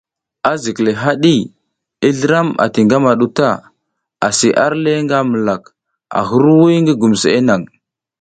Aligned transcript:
Azikle 0.51 0.91
haɗi, 1.03 1.35
i 2.07 2.09
zliram 2.17 2.47
ati 2.63 2.79
ngamaɗu 2.85 3.25
ta, 3.37 3.49
asi 4.27 4.47
arle 4.65 4.91
nga 5.03 5.17
milak, 5.31 5.63
a 6.17 6.19
hirwuy 6.29 6.75
ngi 6.81 6.93
gumseʼe 7.01 7.39
nang. 7.47 7.65